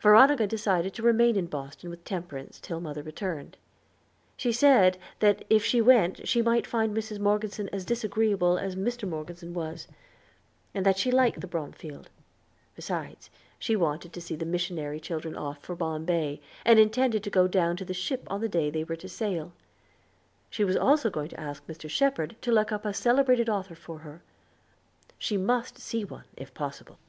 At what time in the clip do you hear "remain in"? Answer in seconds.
1.02-1.46